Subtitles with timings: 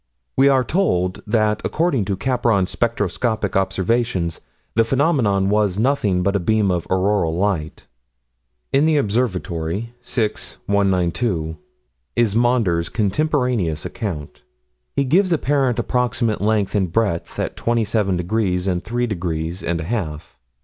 [0.35, 4.41] We are told that according to Capron's spectroscopic observations
[4.73, 7.85] the phenomenon was nothing but a beam of auroral light.
[8.73, 11.55] In the Observatory, 6 192,
[12.15, 14.41] is Maunder's contemporaneous account.
[14.95, 19.79] He gives apparent approximate length and breadth at twenty seven degrees and three degrees and
[19.79, 20.35] a half.